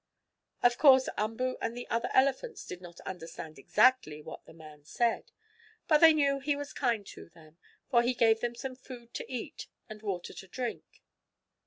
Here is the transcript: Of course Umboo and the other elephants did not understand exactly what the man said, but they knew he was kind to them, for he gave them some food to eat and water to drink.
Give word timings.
Of 0.63 0.79
course 0.79 1.09
Umboo 1.15 1.57
and 1.61 1.77
the 1.77 1.87
other 1.89 2.09
elephants 2.11 2.65
did 2.65 2.81
not 2.81 2.99
understand 3.01 3.59
exactly 3.59 4.19
what 4.19 4.45
the 4.47 4.53
man 4.55 4.83
said, 4.83 5.31
but 5.87 5.99
they 5.99 6.11
knew 6.11 6.39
he 6.39 6.55
was 6.55 6.73
kind 6.73 7.05
to 7.05 7.29
them, 7.29 7.59
for 7.87 8.01
he 8.01 8.15
gave 8.15 8.39
them 8.39 8.55
some 8.55 8.75
food 8.75 9.13
to 9.13 9.31
eat 9.31 9.67
and 9.87 10.01
water 10.01 10.33
to 10.33 10.47
drink. 10.47 11.03